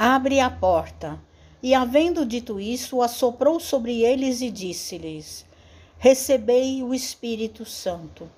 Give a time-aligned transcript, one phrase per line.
[0.00, 1.18] Abre a porta.
[1.60, 5.44] E, havendo dito isso, assoprou sobre eles e disse-lhes:
[5.98, 8.30] Recebei o Espírito Santo.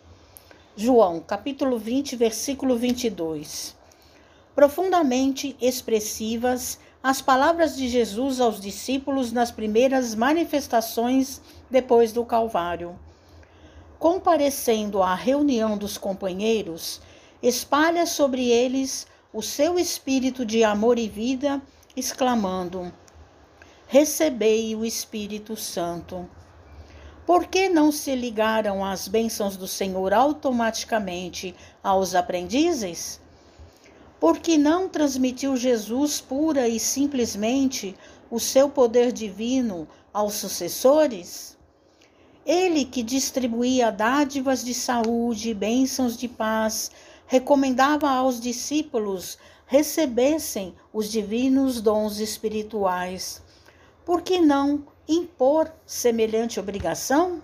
[0.75, 3.77] João, capítulo 20, versículo 22.
[4.55, 12.99] Profundamente expressivas, as palavras de Jesus aos discípulos nas primeiras manifestações depois do Calvário.
[13.99, 17.03] Comparecendo à reunião dos companheiros,
[17.43, 21.63] espalha sobre eles o seu espírito de amor e vida,
[21.97, 22.93] exclamando:
[23.87, 26.29] Recebei o Espírito Santo.
[27.25, 33.21] Por que não se ligaram as bênçãos do Senhor automaticamente aos aprendizes?
[34.19, 37.95] Porque não transmitiu Jesus pura e simplesmente
[38.31, 41.57] o seu poder divino aos sucessores?
[42.45, 46.91] Ele que distribuía dádivas de saúde, bênçãos de paz,
[47.31, 53.41] recomendava aos discípulos recebessem os divinos dons espirituais.
[54.05, 57.41] Por que não impor semelhante obrigação?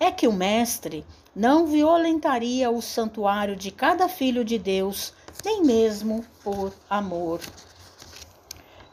[0.00, 1.04] É que o Mestre
[1.36, 5.12] não violentaria o santuário de cada filho de Deus,
[5.44, 7.42] nem mesmo por amor.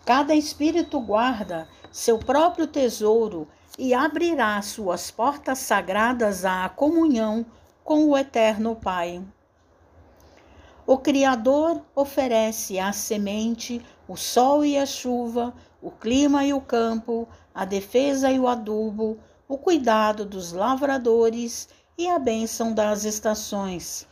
[0.03, 3.47] Cada espírito guarda seu próprio tesouro
[3.79, 7.45] e abrirá suas portas sagradas à comunhão
[7.85, 9.23] com o Eterno Pai.
[10.87, 17.27] O Criador oferece a semente, o sol e a chuva, o clima e o campo,
[17.55, 24.07] a defesa e o adubo, o cuidado dos lavradores e a bênção das estações.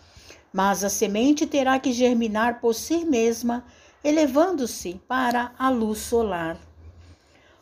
[0.52, 3.64] Mas a semente terá que germinar por si mesma,
[4.04, 6.58] elevando-se para a luz solar.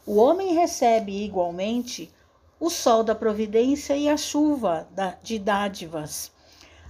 [0.05, 2.09] O homem recebe igualmente
[2.57, 4.87] o sol da providência e a chuva
[5.21, 6.31] de dádivas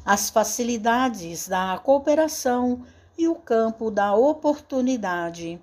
[0.06, 2.84] as facilidades da cooperação
[3.18, 5.62] e o campo da oportunidade,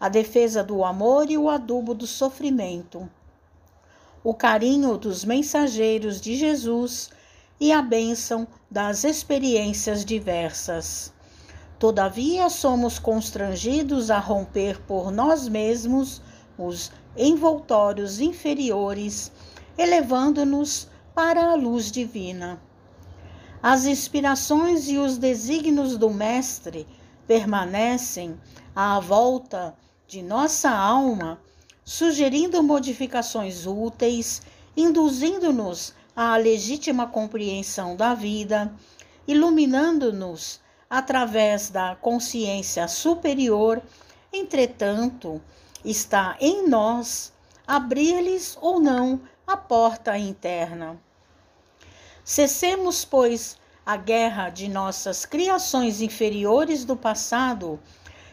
[0.00, 3.08] a defesa do amor e o adubo do sofrimento,
[4.24, 7.10] o carinho dos mensageiros de Jesus
[7.60, 11.12] e a bênção das experiências diversas.
[11.78, 16.20] Todavia, somos constrangidos a romper por nós mesmos
[16.58, 19.30] os envoltórios inferiores,
[19.76, 22.60] elevando-nos para a luz divina.
[23.62, 26.86] As inspirações e os desígnios do Mestre
[27.26, 28.38] permanecem
[28.74, 29.74] à volta
[30.06, 31.40] de nossa alma,
[31.84, 34.42] sugerindo modificações úteis,
[34.76, 38.72] induzindo-nos à legítima compreensão da vida,
[39.26, 43.82] iluminando-nos através da consciência superior.
[44.32, 45.42] Entretanto,
[45.84, 47.32] está em nós
[47.66, 50.96] abrir-lhes ou não a porta interna.
[52.28, 53.56] Cessemos, pois,
[53.86, 57.80] a guerra de nossas criações inferiores do passado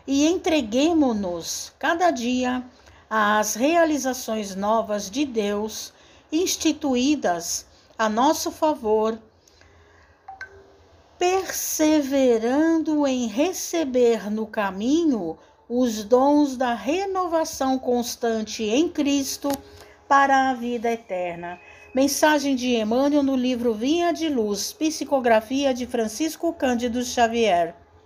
[0.06, 2.62] e entreguemo-nos cada dia
[3.10, 5.94] às realizações novas de Deus
[6.30, 7.66] instituídas
[7.98, 9.18] a nosso favor,
[11.18, 15.38] perseverando em receber no caminho
[15.70, 19.50] os dons da renovação constante em Cristo
[20.06, 21.58] para a vida eterna.
[21.96, 27.74] Mensagem de Emmanuel no livro Vinha de Luz, Psicografia de Francisco Cândido Xavier.